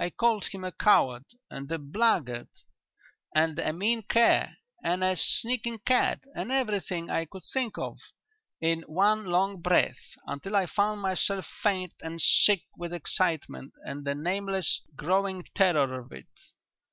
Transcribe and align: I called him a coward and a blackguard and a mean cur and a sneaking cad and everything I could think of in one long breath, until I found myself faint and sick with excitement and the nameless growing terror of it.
I 0.00 0.10
called 0.10 0.46
him 0.46 0.64
a 0.64 0.72
coward 0.72 1.26
and 1.48 1.70
a 1.70 1.78
blackguard 1.78 2.48
and 3.36 3.56
a 3.56 3.72
mean 3.72 4.02
cur 4.02 4.48
and 4.82 5.04
a 5.04 5.14
sneaking 5.16 5.78
cad 5.86 6.24
and 6.34 6.50
everything 6.50 7.08
I 7.08 7.26
could 7.26 7.44
think 7.52 7.78
of 7.78 7.98
in 8.60 8.82
one 8.88 9.26
long 9.26 9.60
breath, 9.62 10.16
until 10.26 10.56
I 10.56 10.66
found 10.66 11.02
myself 11.02 11.46
faint 11.62 11.92
and 12.02 12.20
sick 12.20 12.62
with 12.76 12.92
excitement 12.92 13.74
and 13.86 14.04
the 14.04 14.16
nameless 14.16 14.80
growing 14.96 15.44
terror 15.54 16.00
of 16.00 16.10
it. 16.10 16.26